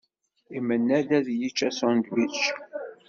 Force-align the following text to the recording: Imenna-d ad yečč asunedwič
Imenna-d 0.57 1.09
ad 1.17 1.27
yečč 1.39 1.59
asunedwič 1.67 2.39